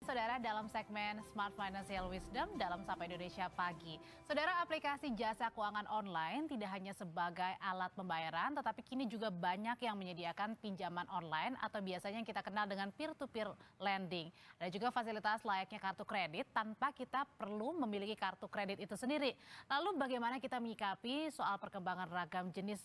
Saudara 0.00 0.40
dalam 0.40 0.64
segmen 0.72 1.20
Smart 1.28 1.52
Financial 1.52 2.08
Wisdom 2.08 2.56
dalam 2.56 2.80
Sapa 2.88 3.04
Indonesia 3.04 3.52
Pagi. 3.52 4.00
Saudara 4.24 4.64
aplikasi 4.64 5.12
jasa 5.12 5.52
keuangan 5.52 5.84
online 5.92 6.48
tidak 6.48 6.72
hanya 6.72 6.96
sebagai 6.96 7.52
alat 7.60 7.92
pembayaran 7.92 8.56
tetapi 8.56 8.80
kini 8.80 9.04
juga 9.04 9.28
banyak 9.28 9.76
yang 9.76 9.92
menyediakan 10.00 10.56
pinjaman 10.56 11.04
online 11.12 11.52
atau 11.60 11.84
biasanya 11.84 12.24
yang 12.24 12.28
kita 12.32 12.40
kenal 12.40 12.64
dengan 12.64 12.88
peer-to-peer 12.96 13.52
lending. 13.76 14.32
Ada 14.56 14.72
juga 14.72 14.88
fasilitas 14.88 15.44
layaknya 15.44 15.84
kartu 15.84 16.08
kredit 16.08 16.48
tanpa 16.56 16.96
kita 16.96 17.28
perlu 17.36 17.76
memiliki 17.84 18.16
kartu 18.16 18.48
kredit 18.48 18.80
itu 18.80 18.96
sendiri. 18.96 19.36
Lalu 19.68 20.00
bagaimana 20.00 20.40
kita 20.40 20.56
menyikapi 20.56 21.28
soal 21.28 21.60
perkembangan 21.60 22.08
ragam 22.08 22.48
jenis 22.56 22.80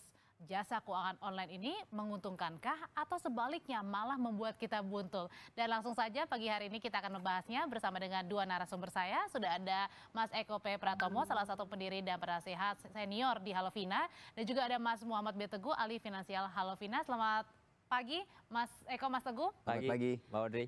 jasa 0.46 0.78
keuangan 0.80 1.18
online 1.20 1.58
ini 1.58 1.74
menguntungkankah 1.90 2.94
atau 2.94 3.18
sebaliknya 3.18 3.82
malah 3.82 4.16
membuat 4.16 4.56
kita 4.56 4.80
buntu? 4.86 5.26
Dan 5.58 5.74
langsung 5.74 5.98
saja 5.98 6.30
pagi 6.30 6.46
hari 6.46 6.70
ini 6.70 6.78
kita 6.78 7.02
akan 7.02 7.20
membahasnya 7.20 7.66
bersama 7.66 7.98
dengan 7.98 8.22
dua 8.24 8.46
narasumber 8.46 8.94
saya. 8.94 9.26
Sudah 9.34 9.58
ada 9.58 9.90
Mas 10.14 10.30
Eko 10.32 10.62
P. 10.62 10.78
Pratomo, 10.78 11.26
salah 11.26 11.44
satu 11.44 11.66
pendiri 11.66 12.06
dan 12.06 12.22
penasehat 12.22 12.80
senior 12.94 13.42
di 13.42 13.52
Halovina. 13.52 14.06
Dan 14.38 14.46
juga 14.46 14.70
ada 14.70 14.78
Mas 14.78 15.02
Muhammad 15.02 15.34
B. 15.34 15.50
Teguh, 15.50 15.74
ahli 15.74 15.98
finansial 15.98 16.46
Halovina. 16.54 17.02
Selamat 17.04 17.50
pagi 17.90 18.22
Mas 18.48 18.70
Eko, 18.86 19.10
Mas 19.10 19.26
Teguh. 19.26 19.50
Pagi, 19.66 19.90
pagi. 19.90 20.12
Mbak 20.30 20.40
Audrey. 20.40 20.66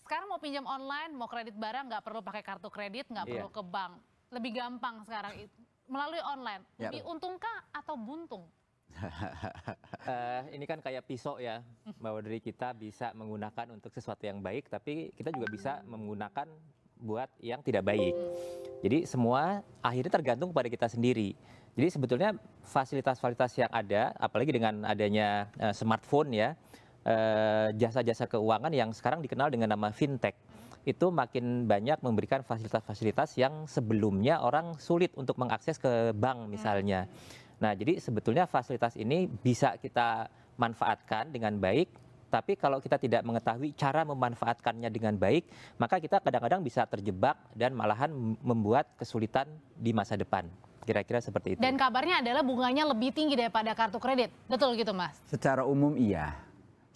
Sekarang 0.00 0.32
mau 0.32 0.40
pinjam 0.40 0.64
online, 0.64 1.12
mau 1.12 1.28
kredit 1.28 1.52
barang, 1.52 1.84
nggak 1.92 2.00
perlu 2.00 2.24
pakai 2.24 2.40
kartu 2.40 2.72
kredit, 2.72 3.04
nggak 3.12 3.28
iya. 3.28 3.32
perlu 3.36 3.48
ke 3.52 3.60
bank. 3.60 4.00
Lebih 4.32 4.56
gampang 4.56 5.04
sekarang 5.04 5.36
melalui 5.88 6.20
online. 6.24 6.62
Ya. 6.80 6.88
Lebih 6.88 7.04
untungkah 7.04 7.64
atau 7.72 7.96
buntung? 7.96 8.48
Uh, 8.98 10.42
ini 10.56 10.64
kan 10.66 10.82
kayak 10.82 11.06
pisau 11.06 11.38
ya, 11.38 11.62
bahwa 11.98 12.18
dari 12.22 12.42
kita 12.42 12.74
bisa 12.74 13.14
menggunakan 13.14 13.74
untuk 13.74 13.94
sesuatu 13.94 14.26
yang 14.26 14.42
baik, 14.42 14.68
tapi 14.68 15.14
kita 15.14 15.30
juga 15.32 15.46
bisa 15.50 15.72
menggunakan 15.86 16.48
buat 16.98 17.30
yang 17.38 17.62
tidak 17.62 17.86
baik. 17.86 18.14
Jadi 18.82 19.06
semua 19.06 19.62
akhirnya 19.82 20.12
tergantung 20.12 20.50
kepada 20.50 20.68
kita 20.70 20.86
sendiri. 20.90 21.34
Jadi 21.78 21.88
sebetulnya 21.94 22.34
fasilitas-fasilitas 22.66 23.54
yang 23.54 23.70
ada, 23.70 24.10
apalagi 24.18 24.50
dengan 24.50 24.82
adanya 24.82 25.46
uh, 25.62 25.70
smartphone 25.70 26.34
ya, 26.34 26.58
eh, 27.06 27.70
jasa-jasa 27.78 28.26
uh, 28.26 28.30
keuangan 28.34 28.74
yang 28.74 28.90
sekarang 28.90 29.22
dikenal 29.22 29.46
dengan 29.46 29.70
nama 29.70 29.94
fintech, 29.94 30.34
itu 30.82 31.06
makin 31.14 31.70
banyak 31.70 32.02
memberikan 32.02 32.42
fasilitas-fasilitas 32.42 33.38
yang 33.38 33.70
sebelumnya 33.70 34.42
orang 34.42 34.74
sulit 34.82 35.14
untuk 35.14 35.38
mengakses 35.38 35.78
ke 35.78 36.10
bank 36.18 36.50
misalnya. 36.50 37.06
Nah, 37.58 37.74
jadi 37.74 37.98
sebetulnya 37.98 38.46
fasilitas 38.46 38.94
ini 38.94 39.26
bisa 39.26 39.74
kita 39.78 40.30
manfaatkan 40.58 41.30
dengan 41.34 41.58
baik, 41.58 41.90
tapi 42.28 42.54
kalau 42.60 42.78
kita 42.78 43.00
tidak 43.00 43.24
mengetahui 43.24 43.72
cara 43.72 44.04
memanfaatkannya 44.04 44.92
dengan 44.92 45.16
baik, 45.16 45.48
maka 45.80 45.96
kita 45.96 46.20
kadang-kadang 46.20 46.60
bisa 46.60 46.84
terjebak 46.84 47.40
dan 47.56 47.72
malahan 47.72 48.12
membuat 48.44 48.86
kesulitan 49.00 49.48
di 49.74 49.96
masa 49.96 50.14
depan. 50.14 50.44
Kira-kira 50.84 51.20
seperti 51.20 51.56
itu. 51.56 51.60
Dan 51.60 51.76
kabarnya 51.76 52.24
adalah 52.24 52.40
bunganya 52.40 52.88
lebih 52.88 53.12
tinggi 53.12 53.36
daripada 53.36 53.72
kartu 53.76 54.00
kredit. 54.00 54.32
Betul 54.48 54.76
gitu, 54.76 54.92
Mas? 54.96 55.20
Secara 55.28 55.64
umum 55.64 55.96
iya. 55.96 56.36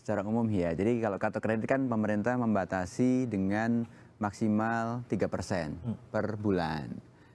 Secara 0.00 0.24
umum 0.24 0.48
iya. 0.48 0.72
Jadi 0.72 1.00
kalau 1.00 1.20
kartu 1.20 1.40
kredit 1.40 1.68
kan 1.68 1.84
pemerintah 1.88 2.36
membatasi 2.40 3.28
dengan 3.28 3.84
maksimal 4.16 5.05
3% 5.08 5.18
hmm. 5.18 5.96
per 6.08 6.40
bulan. 6.40 6.88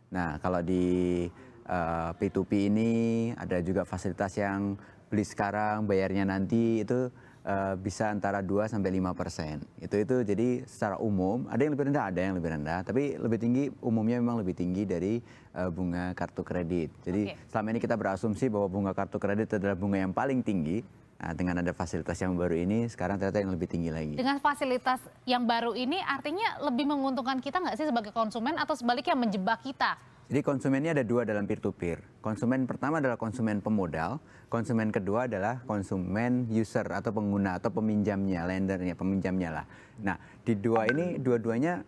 Nah, 0.08 0.40
kalau 0.40 0.64
di 0.64 1.28
uh, 1.68 2.12
P2P 2.16 2.72
ini 2.72 2.92
ada 3.36 3.60
juga 3.62 3.84
fasilitas 3.84 4.34
yang 4.40 4.80
beli 5.08 5.24
sekarang 5.24 5.88
bayarnya 5.88 6.28
nanti 6.28 6.84
itu 6.84 7.08
uh, 7.48 7.74
bisa 7.80 8.12
antara 8.12 8.44
2 8.44 8.68
sampai 8.68 9.00
5 9.00 9.16
persen. 9.16 9.64
Itu 9.80 9.96
itu 9.96 10.24
jadi 10.28 10.68
secara 10.68 11.00
umum 11.00 11.48
ada 11.48 11.64
yang 11.64 11.74
lebih 11.74 11.88
rendah, 11.92 12.06
ada 12.12 12.20
yang 12.20 12.36
lebih 12.36 12.50
rendah, 12.60 12.80
tapi 12.84 13.16
lebih 13.16 13.40
tinggi 13.40 13.64
umumnya 13.80 14.20
memang 14.20 14.44
lebih 14.44 14.56
tinggi 14.56 14.84
dari 14.84 15.24
uh, 15.56 15.72
bunga 15.72 16.12
kartu 16.12 16.44
kredit. 16.44 16.92
Jadi 17.08 17.32
okay. 17.32 17.48
selama 17.48 17.68
ini 17.76 17.80
kita 17.80 17.96
berasumsi 17.96 18.52
bahwa 18.52 18.68
bunga 18.68 18.92
kartu 18.92 19.18
kredit 19.18 19.56
adalah 19.56 19.80
bunga 19.80 19.98
yang 20.04 20.12
paling 20.12 20.44
tinggi. 20.44 20.84
Nah, 21.18 21.34
dengan 21.34 21.66
ada 21.66 21.74
fasilitas 21.74 22.14
yang 22.22 22.38
baru 22.38 22.54
ini, 22.54 22.86
sekarang 22.86 23.18
ternyata 23.18 23.42
yang 23.42 23.50
lebih 23.50 23.66
tinggi 23.66 23.90
lagi. 23.90 24.14
Dengan 24.14 24.38
fasilitas 24.38 25.02
yang 25.26 25.50
baru 25.50 25.74
ini, 25.74 25.98
artinya 25.98 26.62
lebih 26.62 26.86
menguntungkan 26.86 27.42
kita 27.42 27.58
nggak 27.58 27.74
sih 27.74 27.90
sebagai 27.90 28.14
konsumen 28.14 28.54
atau 28.54 28.78
sebaliknya 28.78 29.18
menjebak 29.18 29.66
kita? 29.66 29.98
Jadi 30.28 30.44
konsumennya 30.44 30.92
ada 30.92 31.08
dua 31.08 31.24
dalam 31.24 31.48
peer-to-peer. 31.48 32.20
Konsumen 32.20 32.68
pertama 32.68 33.00
adalah 33.00 33.16
konsumen 33.16 33.64
pemodal, 33.64 34.20
konsumen 34.52 34.92
kedua 34.92 35.24
adalah 35.24 35.64
konsumen 35.64 36.52
user 36.52 36.84
atau 36.84 37.16
pengguna 37.16 37.56
atau 37.56 37.72
peminjamnya, 37.72 38.44
lendernya, 38.44 38.92
peminjamnya 39.00 39.50
lah. 39.56 39.66
Nah, 40.04 40.20
di 40.44 40.60
dua 40.60 40.84
ini 40.92 41.16
dua-duanya 41.16 41.80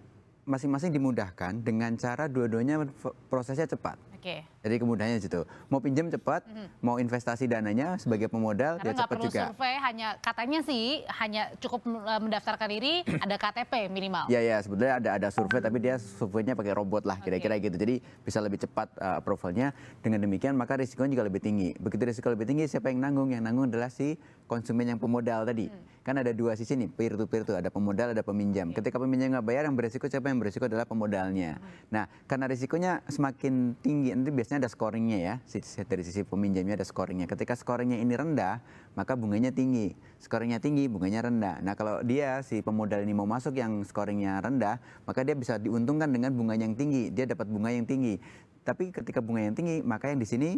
masing-masing 0.48 0.96
dimudahkan 0.96 1.68
dengan 1.68 2.00
cara 2.00 2.32
dua-duanya 2.32 2.88
prosesnya 3.28 3.68
cepat. 3.68 4.00
Oke. 4.20 4.44
Okay. 4.44 4.60
Jadi 4.60 4.76
kemudahannya 4.84 5.20
situ. 5.24 5.42
Mau 5.72 5.80
pinjam 5.80 6.12
cepat, 6.12 6.44
mm-hmm. 6.44 6.68
mau 6.84 7.00
investasi 7.00 7.48
dananya 7.48 7.96
sebagai 7.96 8.28
pemodal 8.28 8.76
Karena 8.76 8.92
dia 8.92 9.00
cepat 9.00 9.16
perlu 9.16 9.24
juga. 9.32 9.42
survei, 9.48 9.76
hanya 9.80 10.08
katanya 10.20 10.60
sih 10.68 11.08
hanya 11.08 11.56
cukup 11.64 11.88
eh, 11.88 12.20
mendaftarkan 12.20 12.68
diri 12.68 12.94
ada 13.24 13.40
KTP 13.40 13.88
minimal. 13.88 14.28
Iya 14.28 14.44
ya, 14.44 14.58
sebetulnya 14.60 15.00
ada 15.00 15.10
ada 15.16 15.28
survei 15.32 15.64
tapi 15.64 15.80
dia 15.80 15.96
surveinya 15.96 16.60
pakai 16.60 16.76
robot 16.76 17.08
lah 17.08 17.24
kira-kira 17.24 17.56
okay. 17.56 17.72
gitu. 17.72 17.80
Jadi 17.80 17.96
bisa 18.04 18.44
lebih 18.44 18.60
cepat 18.60 18.92
uh, 19.00 19.24
approvalnya. 19.24 19.72
Dengan 20.04 20.20
demikian 20.28 20.60
maka 20.60 20.76
risikonya 20.76 21.16
juga 21.16 21.32
lebih 21.32 21.40
tinggi. 21.40 21.72
Begitu 21.80 22.04
risiko 22.04 22.28
lebih 22.28 22.44
tinggi 22.44 22.68
siapa 22.68 22.92
yang 22.92 23.00
nanggung? 23.00 23.32
Yang 23.32 23.44
nanggung 23.48 23.72
adalah 23.72 23.88
si 23.88 24.20
konsumen 24.52 24.92
yang 24.92 25.00
pemodal 25.00 25.48
tadi. 25.48 25.72
Hmm. 25.72 25.88
Kan 26.04 26.20
ada 26.20 26.34
dua 26.36 26.58
sisi 26.60 26.74
nih, 26.76 26.90
peer 26.90 27.16
to 27.16 27.30
peer 27.30 27.48
tuh 27.48 27.56
ada 27.56 27.72
pemodal 27.72 28.12
ada 28.12 28.26
peminjam. 28.26 28.76
Okay. 28.76 28.84
Ketika 28.84 29.00
peminjam 29.00 29.40
nggak 29.40 29.46
bayar 29.46 29.64
yang 29.70 29.78
berisiko 29.78 30.10
siapa 30.12 30.28
yang 30.28 30.42
berisiko 30.42 30.68
adalah 30.68 30.84
pemodalnya. 30.84 31.62
Hmm. 31.62 31.64
Nah, 31.94 32.04
karena 32.28 32.46
risikonya 32.50 32.92
semakin 33.08 33.78
tinggi 33.80 34.09
nanti 34.14 34.30
biasanya 34.34 34.66
ada 34.66 34.70
scoringnya 34.72 35.18
ya. 35.18 35.34
Dari 35.86 36.04
sisi 36.06 36.22
peminjamnya 36.26 36.78
ada 36.78 36.88
scoringnya. 36.88 37.26
Ketika 37.26 37.58
scoringnya 37.58 37.98
ini 38.00 38.14
rendah 38.14 38.62
maka 38.94 39.18
bunganya 39.18 39.50
tinggi. 39.50 39.94
Scoringnya 40.22 40.62
tinggi 40.62 40.86
bunganya 40.86 41.26
rendah. 41.26 41.62
Nah 41.62 41.74
kalau 41.74 42.02
dia 42.06 42.42
si 42.46 42.62
pemodal 42.62 43.04
ini 43.06 43.14
mau 43.16 43.30
masuk 43.30 43.58
yang 43.58 43.82
scoringnya 43.86 44.42
rendah 44.42 44.78
maka 45.06 45.22
dia 45.22 45.34
bisa 45.34 45.58
diuntungkan 45.58 46.10
dengan 46.10 46.34
bunga 46.34 46.58
yang 46.60 46.74
tinggi. 46.78 47.10
Dia 47.10 47.30
dapat 47.30 47.50
bunga 47.50 47.74
yang 47.74 47.90
tinggi. 47.90 48.22
Tapi 48.66 48.94
ketika 48.94 49.24
bunga 49.24 49.46
yang 49.46 49.56
tinggi 49.58 49.82
maka 49.82 50.12
yang 50.12 50.20
di 50.22 50.28
sini 50.28 50.50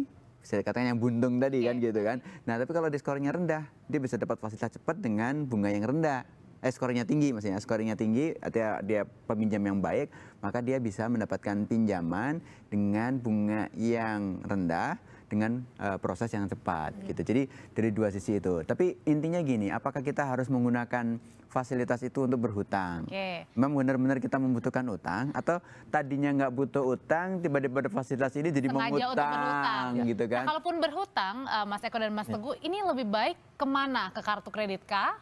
bisa 0.42 0.58
dikatakan 0.58 0.90
yang 0.90 0.98
buntung 0.98 1.38
tadi 1.38 1.62
kan 1.62 1.78
gitu 1.78 2.00
kan. 2.02 2.18
Nah 2.44 2.58
tapi 2.58 2.74
kalau 2.74 2.90
di 2.90 2.98
scoringnya 2.98 3.32
rendah 3.32 3.62
dia 3.86 4.00
bisa 4.02 4.18
dapat 4.18 4.42
fasilitas 4.42 4.74
cepat 4.74 4.98
dengan 4.98 5.46
bunga 5.46 5.70
yang 5.70 5.86
rendah 5.86 6.26
eh 6.62 6.70
skornya 6.70 7.02
tinggi 7.02 7.34
maksudnya. 7.34 7.58
Skornya 7.58 7.98
tinggi 7.98 8.32
artinya 8.38 8.78
dia 8.80 9.02
peminjam 9.26 9.62
yang 9.66 9.82
baik 9.82 10.08
maka 10.38 10.62
dia 10.62 10.78
bisa 10.78 11.10
mendapatkan 11.10 11.66
pinjaman 11.66 12.38
dengan 12.70 13.18
bunga 13.18 13.66
yang 13.74 14.38
rendah 14.46 14.96
dengan 15.26 15.64
uh, 15.80 15.96
proses 15.96 16.28
yang 16.30 16.46
cepat 16.46 16.92
hmm. 16.92 17.04
gitu. 17.10 17.20
Jadi 17.24 17.42
dari 17.72 17.90
dua 17.90 18.12
sisi 18.14 18.38
itu. 18.38 18.62
Tapi 18.62 19.00
intinya 19.10 19.42
gini 19.42 19.72
apakah 19.72 20.04
kita 20.04 20.22
harus 20.28 20.46
menggunakan 20.52 21.18
fasilitas 21.52 22.00
itu 22.00 22.24
untuk 22.24 22.48
berhutang? 22.48 23.04
Okay. 23.04 23.44
memang 23.52 23.76
benar-benar 23.76 24.16
kita 24.24 24.40
membutuhkan 24.40 24.88
utang 24.88 25.28
atau 25.36 25.60
tadinya 25.92 26.32
nggak 26.32 26.52
butuh 26.56 26.80
utang 26.96 27.44
tiba-tiba 27.44 27.84
ada 27.84 27.92
fasilitas 27.92 28.32
ini 28.40 28.48
jadi 28.48 28.72
Sengaja 28.72 28.88
mengutang 28.88 29.88
gitu 30.08 30.24
kan? 30.32 30.42
nah, 30.42 30.48
kalaupun 30.48 30.74
berhutang 30.80 31.36
uh, 31.44 31.68
Mas 31.68 31.84
Eko 31.84 32.00
dan 32.00 32.16
Mas 32.16 32.24
ya. 32.24 32.40
Teguh 32.40 32.56
ini 32.64 32.80
lebih 32.80 33.04
baik 33.04 33.36
ke 33.60 33.66
mana? 33.68 34.08
Ke 34.16 34.24
kartu 34.24 34.48
kredit 34.48 34.80
kah 34.88 35.12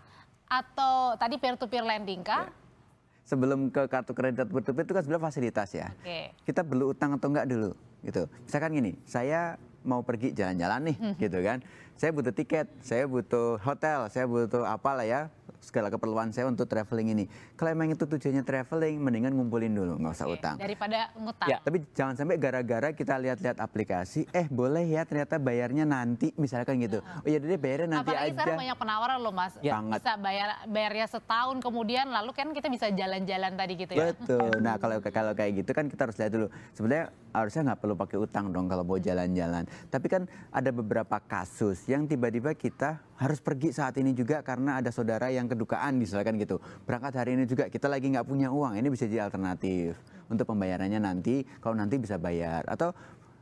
atau 0.50 1.14
tadi 1.14 1.38
peer 1.38 1.54
to 1.54 1.70
peer 1.70 1.86
lending 1.86 2.26
kah? 2.26 2.50
Sebelum 3.22 3.70
ke 3.70 3.86
kartu 3.86 4.10
kredit 4.10 4.50
peer 4.50 4.62
to 4.66 4.74
peer 4.74 4.82
itu 4.82 4.92
kan 4.92 5.02
sebenarnya 5.06 5.24
fasilitas 5.30 5.70
ya. 5.70 5.94
Okay. 6.02 6.34
Kita 6.42 6.66
perlu 6.66 6.90
utang 6.90 7.14
atau 7.14 7.30
enggak 7.30 7.46
dulu 7.46 7.70
gitu. 8.02 8.26
Misalkan 8.44 8.74
gini, 8.74 8.92
saya 9.06 9.54
mau 9.86 10.02
pergi 10.02 10.34
jalan-jalan 10.34 10.90
nih 10.90 10.96
hmm. 10.98 11.14
gitu 11.22 11.38
kan. 11.40 11.62
Saya 11.94 12.10
butuh 12.10 12.32
tiket, 12.34 12.66
saya 12.82 13.04
butuh 13.06 13.60
hotel, 13.62 14.08
saya 14.10 14.26
butuh 14.26 14.66
apalah 14.66 15.06
ya 15.06 15.30
segala 15.60 15.92
keperluan 15.92 16.32
saya 16.32 16.48
untuk 16.48 16.66
traveling 16.66 17.12
ini. 17.12 17.24
Kalau 17.54 17.70
emang 17.70 17.92
itu 17.92 18.08
tujuannya 18.08 18.42
traveling, 18.42 18.96
mendingan 18.98 19.32
ngumpulin 19.36 19.70
dulu, 19.70 20.00
nggak 20.00 20.12
usah 20.16 20.26
Oke, 20.26 20.40
utang. 20.40 20.56
Daripada 20.56 21.12
ngutang. 21.14 21.48
Ya, 21.48 21.56
tapi 21.60 21.84
jangan 21.92 22.14
sampai 22.16 22.36
gara-gara 22.40 22.88
kita 22.96 23.14
lihat-lihat 23.20 23.60
aplikasi, 23.60 24.26
eh 24.32 24.48
boleh 24.48 24.88
ya 24.88 25.04
ternyata 25.04 25.36
bayarnya 25.36 25.84
nanti, 25.84 26.32
misalkan 26.40 26.80
gitu. 26.80 27.04
Oh 27.04 27.28
iya 27.28 27.38
deh 27.38 27.60
bayarnya 27.60 28.00
nanti 28.00 28.10
Apalagi 28.10 28.24
aja. 28.26 28.34
sekarang 28.34 28.58
banyak 28.58 28.76
penawaran 28.80 29.18
loh 29.20 29.34
mas, 29.36 29.54
ya. 29.60 29.78
bisa 29.84 30.12
bayar 30.16 30.48
bayarnya 30.66 31.06
setahun 31.06 31.56
kemudian, 31.60 32.08
lalu 32.08 32.30
kan 32.32 32.48
kita 32.56 32.72
bisa 32.72 32.88
jalan-jalan 32.90 33.52
tadi 33.54 33.72
gitu 33.76 33.92
ya. 33.94 34.16
Betul. 34.16 34.50
Nah 34.64 34.74
kalau 34.82 34.96
kalau 35.04 35.32
kayak 35.36 35.52
gitu 35.62 35.70
kan 35.76 35.86
kita 35.86 36.08
harus 36.08 36.16
lihat 36.16 36.32
dulu. 36.32 36.46
Sebenarnya 36.72 37.12
harusnya 37.30 37.62
nggak 37.70 37.80
perlu 37.84 37.94
pakai 37.94 38.18
utang 38.18 38.50
dong 38.50 38.66
kalau 38.66 38.82
mau 38.82 38.98
jalan-jalan. 38.98 39.64
Tapi 39.90 40.06
kan 40.08 40.22
ada 40.50 40.70
beberapa 40.72 41.16
kasus 41.22 41.86
yang 41.86 42.06
tiba-tiba 42.06 42.54
kita 42.54 43.02
harus 43.20 43.38
pergi 43.42 43.74
saat 43.74 44.00
ini 44.00 44.16
juga 44.16 44.40
karena 44.40 44.80
ada 44.80 44.88
saudara 44.88 45.28
yang 45.28 45.44
kedukaan 45.50 45.98
misalkan 45.98 46.38
gitu. 46.38 46.56
Berangkat 46.86 47.12
hari 47.16 47.34
ini 47.34 47.44
juga 47.44 47.66
kita 47.66 47.86
lagi 47.86 48.06
nggak 48.08 48.24
punya 48.24 48.48
uang. 48.48 48.78
Ini 48.78 48.86
bisa 48.86 49.04
jadi 49.04 49.26
alternatif 49.26 49.98
untuk 50.26 50.46
pembayarannya 50.46 50.96
nanti 50.96 51.42
kalau 51.58 51.74
nanti 51.74 51.98
bisa 51.98 52.14
bayar 52.16 52.62
atau 52.64 52.94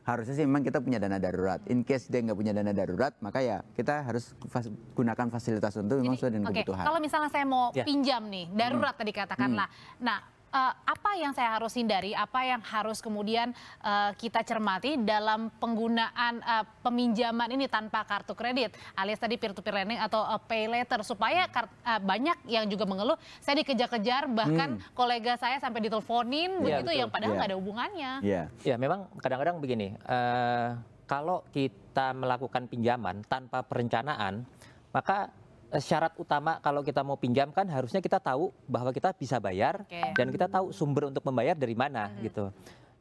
harusnya 0.02 0.32
sih 0.34 0.48
memang 0.48 0.64
kita 0.64 0.80
punya 0.80 0.96
dana 0.96 1.20
darurat. 1.20 1.60
In 1.68 1.84
case 1.84 2.08
dia 2.08 2.24
nggak 2.24 2.32
punya 2.34 2.56
dana 2.56 2.72
darurat, 2.72 3.12
maka 3.20 3.44
ya 3.44 3.60
kita 3.76 4.08
harus 4.08 4.32
fas- 4.48 4.72
gunakan 4.96 5.28
fasilitas 5.28 5.76
untuk 5.76 6.00
memang 6.00 6.16
sesuai 6.16 6.32
dengan 6.32 6.48
Oke, 6.48 6.64
kebutuhan. 6.64 6.84
kalau 6.88 6.96
misalnya 6.96 7.28
saya 7.28 7.44
mau 7.44 7.68
Ya. 7.76 7.84
pinjam 7.84 8.24
nih, 8.24 8.48
darurat 8.48 8.96
tadi 8.96 9.12
katakanlah. 9.12 9.68
Nah, 10.00 10.24
eh, 10.48 10.72
apa 10.74 11.10
yang 11.16 11.32
saya 11.32 11.56
harus 11.56 11.72
hindari, 11.74 12.12
apa 12.12 12.44
yang 12.44 12.60
harus 12.64 12.98
kemudian 12.98 13.52
eh, 13.80 14.10
kita 14.16 14.40
cermati 14.42 14.96
dalam 14.98 15.52
penggunaan 15.56 16.40
eh, 16.40 16.64
peminjaman 16.80 17.48
ini 17.52 17.68
tanpa 17.68 18.04
kartu 18.04 18.32
kredit, 18.32 18.72
alias 18.94 19.20
tadi 19.20 19.36
peer 19.36 19.52
to 19.52 19.60
peer 19.60 19.76
lending 19.76 20.00
atau 20.00 20.24
eh, 20.24 20.40
pay 20.44 20.64
later 20.66 21.00
supaya 21.04 21.46
eh, 21.48 22.00
banyak 22.00 22.48
yang 22.48 22.64
juga 22.66 22.84
mengeluh 22.88 23.16
saya 23.40 23.60
dikejar-kejar 23.60 24.28
bahkan 24.28 24.80
kolega 24.92 25.36
saya 25.36 25.60
sampai 25.60 25.84
diteleponin 25.84 26.50
Iya, 26.58 26.64
begitu 26.64 26.90
betul. 26.90 27.00
yang 27.00 27.08
padahal 27.10 27.28
Iya. 27.28 27.36
nggak 27.38 27.50
ada 27.50 27.58
hubungannya. 27.58 28.12
Iya. 28.24 28.42
Ya 28.64 28.74
memang 28.76 29.08
kadang-kadang 29.20 29.60
begini, 29.60 29.94
eh, 29.94 30.68
kalau 31.04 31.44
kita 31.50 32.12
melakukan 32.12 32.68
pinjaman 32.68 33.24
tanpa 33.24 33.64
perencanaan, 33.64 34.44
maka 34.92 35.32
syarat 35.76 36.16
utama 36.16 36.56
kalau 36.64 36.80
kita 36.80 37.04
mau 37.04 37.20
pinjam 37.20 37.52
kan 37.52 37.68
harusnya 37.68 38.00
kita 38.00 38.16
tahu 38.16 38.48
bahwa 38.64 38.88
kita 38.88 39.12
bisa 39.12 39.36
bayar 39.36 39.84
Oke. 39.84 40.16
dan 40.16 40.32
kita 40.32 40.48
tahu 40.48 40.72
sumber 40.72 41.12
untuk 41.12 41.20
membayar 41.28 41.52
dari 41.52 41.76
mana 41.76 42.08
gitu. 42.24 42.48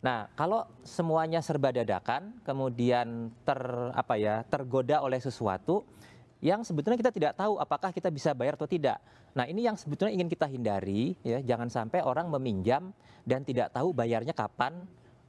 Nah 0.04 0.28
kalau 0.36 0.68
semuanya 0.84 1.40
serba 1.40 1.72
dadakan, 1.72 2.36
kemudian 2.44 3.32
ter 3.48 3.60
apa 3.96 4.20
ya 4.20 4.44
tergoda 4.46 5.00
oleh 5.00 5.18
sesuatu 5.18 5.88
yang 6.44 6.62
sebetulnya 6.62 7.00
kita 7.02 7.10
tidak 7.10 7.34
tahu 7.34 7.58
apakah 7.58 7.90
kita 7.90 8.14
bisa 8.14 8.36
bayar 8.36 8.60
atau 8.60 8.70
tidak. 8.70 9.02
Nah 9.34 9.50
ini 9.50 9.66
yang 9.66 9.80
sebetulnya 9.80 10.14
ingin 10.14 10.30
kita 10.30 10.46
hindari 10.46 11.18
ya 11.26 11.42
jangan 11.42 11.72
sampai 11.72 12.06
orang 12.06 12.30
meminjam 12.30 12.94
dan 13.26 13.42
tidak 13.42 13.74
tahu 13.74 13.96
bayarnya 13.96 14.36
kapan, 14.36 14.86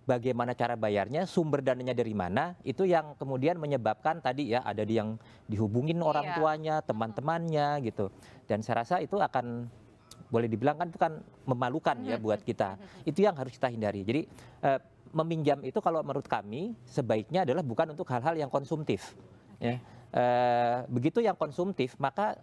bagaimana 0.09 0.57
cara 0.57 0.73
bayarnya, 0.73 1.29
sumber 1.29 1.61
dananya 1.61 1.93
dari 1.93 2.17
mana, 2.17 2.57
itu 2.65 2.89
yang 2.89 3.13
kemudian 3.21 3.61
menyebabkan 3.61 4.25
tadi 4.25 4.57
ya 4.57 4.65
ada 4.65 4.81
di 4.81 4.97
yang 4.97 5.21
dihubungin 5.45 6.01
orang 6.01 6.33
Iya. 6.33 6.37
tuanya, 6.41 6.75
teman-temannya 6.81 7.85
gitu. 7.85 8.09
Dan 8.49 8.65
saya 8.65 8.81
rasa 8.81 9.05
itu 9.05 9.21
akan 9.21 9.69
boleh 10.33 10.49
dibilang 10.49 10.81
kan 10.81 10.89
itu 10.89 10.97
kan 10.97 11.21
memalukan 11.45 11.97
ya 12.05 12.17
buat 12.17 12.41
kita. 12.41 12.81
Itu 13.05 13.21
yang 13.21 13.37
harus 13.37 13.53
kita 13.53 13.69
hindari. 13.69 14.01
Jadi 14.05 14.25
eh, 14.65 14.81
meminjam 15.13 15.61
itu 15.65 15.77
kalau 15.85 16.01
menurut 16.01 16.25
kami 16.25 16.73
sebaiknya 16.89 17.45
adalah 17.45 17.61
bukan 17.61 17.93
untuk 17.93 18.09
hal-hal 18.09 18.37
yang 18.37 18.49
konsumtif. 18.49 19.13
Ya. 19.61 19.77
Eh, 20.09 20.77
begitu 20.89 21.21
yang 21.21 21.37
konsumtif 21.37 21.97
maka 22.01 22.41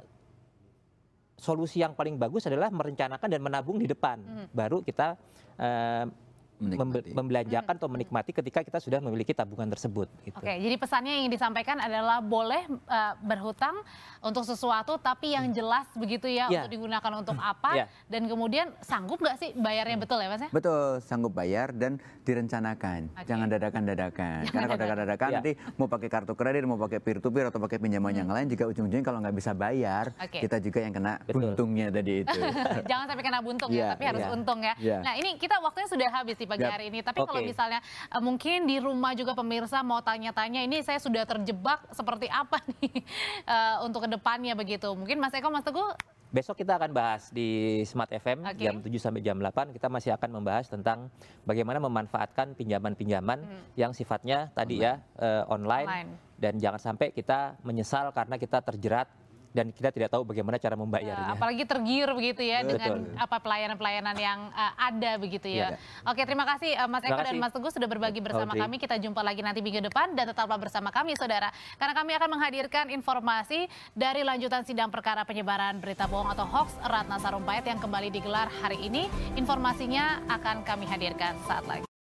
solusi 1.36 1.82
yang 1.84 1.94
paling 1.98 2.16
bagus 2.16 2.46
adalah 2.48 2.70
merencanakan 2.70 3.28
dan 3.30 3.42
menabung 3.42 3.78
di 3.78 3.86
depan. 3.90 4.22
Baru 4.54 4.82
kita 4.82 5.18
eh, 5.62 6.06
Menikmati. 6.56 7.12
membelanjakan 7.12 7.74
atau 7.76 7.90
menikmati 7.90 8.32
ketika 8.32 8.60
kita 8.62 8.80
sudah 8.80 9.00
memiliki 9.00 9.32
tabungan 9.32 9.68
tersebut. 9.68 10.08
Gitu. 10.24 10.36
Oke, 10.36 10.56
jadi 10.56 10.76
pesannya 10.76 11.14
yang 11.20 11.28
disampaikan 11.28 11.78
adalah 11.78 12.20
boleh 12.20 12.64
eh, 12.66 13.14
berhutang 13.20 13.76
untuk 14.20 14.42
sesuatu 14.42 14.96
tapi 14.96 15.32
yang 15.32 15.52
jelas 15.52 15.84
begitu 15.94 16.26
ya 16.26 16.48
Ya. 16.48 16.64
untuk 16.64 16.72
digunakan 16.72 17.12
untuk 17.14 17.36
apa 17.36 17.72
Ya. 17.76 17.86
dan 18.08 18.26
kemudian 18.26 18.72
sanggup 18.80 19.18
nggak 19.18 19.36
sih 19.36 19.50
bayarnya 19.54 19.98
betul 19.98 20.18
ya 20.18 20.28
Mas 20.28 20.42
ya? 20.42 20.50
Betul, 20.50 21.00
sanggup 21.00 21.32
bayar 21.32 21.72
dan 21.72 21.98
direncanakan. 22.24 23.12
Oke. 23.12 23.26
Jangan 23.26 23.48
dadakan-dadakan. 23.50 24.40
Karena 24.46 24.66
kalau 24.66 24.78
dadakan-dadakan 24.78 25.28
Ya. 25.28 25.36
nanti 25.40 25.52
mau 25.76 25.88
pakai 25.88 26.08
kartu 26.08 26.34
kredit, 26.34 26.64
mau 26.64 26.78
pakai 26.78 27.00
peer 27.00 27.18
to 27.18 27.30
peer 27.30 27.48
atau 27.48 27.58
pakai 27.58 27.78
pinjaman 27.78 28.14
yang 28.14 28.28
lain 28.28 28.48
juga 28.48 28.68
ujung-ujungnya 28.68 29.04
kalau 29.04 29.20
nggak 29.20 29.36
bisa 29.36 29.52
bayar, 29.52 30.12
Oke. 30.18 30.40
kita 30.40 30.58
juga 30.60 30.80
yang 30.80 30.94
kena 30.94 31.20
Betul. 31.22 31.52
untungnya 31.52 31.88
tadi 31.90 32.14
itu. 32.22 32.32
Jangan 32.90 33.06
sampai 33.08 33.24
kena 33.24 33.40
buntung 33.40 33.70
Iya, 33.70 33.82
ya, 33.82 33.88
tapi 33.94 34.04
harus 34.06 34.22
iya. 34.22 34.32
untung 34.32 34.60
ya. 34.62 34.74
Iya. 34.78 34.98
Nah 35.02 35.14
ini 35.16 35.30
kita 35.36 35.56
waktunya 35.60 35.88
sudah 35.88 36.08
habis 36.12 36.36
di 36.46 36.48
pagi 36.48 36.64
hari 36.70 36.94
ini. 36.94 37.02
Tapi 37.02 37.26
kalau 37.26 37.42
Oke. 37.42 37.50
misalnya 37.50 37.82
eh, 38.14 38.22
mungkin 38.22 38.70
di 38.70 38.78
rumah 38.78 39.18
juga 39.18 39.34
pemirsa 39.34 39.82
mau 39.82 40.00
tanya-tanya, 40.06 40.62
ini 40.62 40.86
saya 40.86 41.02
sudah 41.02 41.26
terjebak 41.26 41.82
seperti 41.90 42.30
apa 42.30 42.62
nih 42.78 43.02
eh, 43.50 43.76
untuk 43.82 44.06
ke 44.06 44.10
depannya 44.14 44.54
begitu. 44.54 44.94
Mungkin 44.94 45.18
Mas 45.18 45.34
Eko, 45.34 45.50
Mas 45.50 45.66
Teguh, 45.66 45.98
Besok 46.36 46.68
kita 46.68 46.76
akan 46.76 46.92
bahas 46.92 47.32
di 47.32 47.80
Smart 47.88 48.12
FM 48.12 48.44
Oke. 48.44 48.60
jam 48.60 48.84
7 48.84 48.92
sampai 49.00 49.24
jam 49.24 49.40
8 49.40 49.72
kita 49.72 49.88
masih 49.88 50.12
akan 50.20 50.36
membahas 50.36 50.68
tentang 50.68 51.08
bagaimana 51.48 51.80
memanfaatkan 51.80 52.60
pinjaman-pinjaman 52.60 53.40
yang 53.80 53.96
sifatnya 53.96 54.52
tadi 54.52 54.84
ya 54.84 55.00
eh, 55.16 55.48
online, 55.48 55.88
Online. 55.88 56.12
dan 56.36 56.60
jangan 56.60 56.82
sampai 56.92 57.16
kita 57.16 57.56
menyesal 57.64 58.12
karena 58.12 58.36
kita 58.36 58.60
terjerat 58.60 59.08
dan 59.56 59.72
kita 59.72 59.90
tidak 59.96 60.12
tahu 60.12 60.28
bagaimana 60.28 60.60
cara 60.60 60.76
eh, 60.76 60.80
membayarnya. 60.84 61.32
apalagi 61.40 61.64
tergiur 61.64 62.12
begitu 62.12 62.44
ya 62.44 62.60
dengan 62.68 63.08
Betul. 63.08 63.24
apa 63.24 63.38
pelayanan-pelayanan 63.40 64.18
yang 64.20 64.40
eh, 64.52 64.74
ada 64.76 65.12
begitu 65.16 65.48
ya. 65.48 65.80
Iya. 65.80 65.80
Oke, 66.12 66.28
terima 66.28 66.44
kasih 66.44 66.76
eh, 66.76 66.90
Mas 66.92 67.00
Terima 67.00 67.16
Eko 67.16 67.24
dan 67.24 67.32
kasih. 67.32 67.40
Mas 67.48 67.54
Teguh 67.56 67.72
sudah 67.72 67.88
berbagi 67.88 68.20
bersama 68.20 68.52
Audrey. 68.52 68.68
kami. 68.68 68.76
Kita 68.76 68.96
jumpa 69.00 69.22
lagi 69.24 69.40
nanti 69.40 69.64
minggu 69.64 69.80
depan 69.88 70.12
dan 70.12 70.28
tetaplah 70.28 70.60
bersama 70.60 70.92
kami 70.92 71.16
saudara. 71.16 71.48
Karena 71.80 71.96
kami 71.96 72.12
akan 72.20 72.30
menghadirkan 72.36 72.86
informasi 72.92 73.72
dari 73.96 74.28
lanjutan 74.28 74.68
sidang 74.68 74.92
perkara 74.92 75.24
penyebaran 75.24 75.80
berita 75.80 76.12
bohong 76.12 76.36
atau 76.36 76.44
hoax 76.44 76.76
Ratna 76.84 77.16
Sarumpait 77.24 77.64
yang 77.64 77.80
kembali 77.80 78.12
digelar 78.12 78.52
hari 78.60 78.84
ini. 78.84 79.08
Informasinya 79.40 80.20
akan 80.28 80.68
kami 80.68 80.84
hadirkan 80.84 81.40
saat 81.48 81.64
lagi. 81.64 81.95